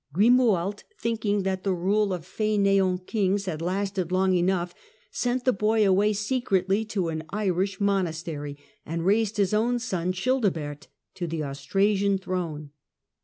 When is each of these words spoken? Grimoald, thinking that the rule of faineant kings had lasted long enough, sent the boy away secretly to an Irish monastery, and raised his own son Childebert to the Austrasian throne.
Grimoald, 0.15 0.83
thinking 0.99 1.43
that 1.43 1.63
the 1.63 1.75
rule 1.75 2.11
of 2.11 2.25
faineant 2.25 3.05
kings 3.05 3.45
had 3.45 3.61
lasted 3.61 4.11
long 4.11 4.33
enough, 4.33 4.73
sent 5.11 5.45
the 5.45 5.53
boy 5.53 5.87
away 5.87 6.11
secretly 6.11 6.83
to 6.85 7.09
an 7.09 7.23
Irish 7.29 7.79
monastery, 7.79 8.57
and 8.83 9.05
raised 9.05 9.37
his 9.37 9.53
own 9.53 9.77
son 9.77 10.11
Childebert 10.11 10.87
to 11.13 11.27
the 11.27 11.43
Austrasian 11.43 12.17
throne. 12.17 12.71